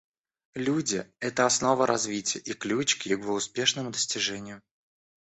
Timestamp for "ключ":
2.53-2.95